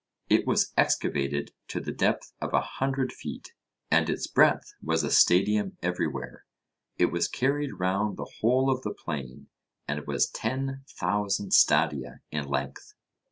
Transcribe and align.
It 0.31 0.47
was 0.47 0.73
excavated 0.75 1.51
to 1.67 1.79
the 1.79 1.91
depth 1.91 2.33
of 2.41 2.55
a 2.55 2.61
hundred 2.61 3.13
feet, 3.13 3.53
and 3.91 4.09
its 4.09 4.25
breadth 4.25 4.73
was 4.81 5.03
a 5.03 5.11
stadium 5.11 5.77
everywhere; 5.83 6.47
it 6.97 7.11
was 7.11 7.27
carried 7.27 7.73
round 7.77 8.17
the 8.17 8.27
whole 8.39 8.71
of 8.71 8.81
the 8.81 8.95
plain, 8.95 9.49
and 9.87 10.07
was 10.07 10.27
ten 10.27 10.83
thousand 10.89 11.53
stadia 11.53 12.21
in 12.31 12.47
length. 12.47 12.95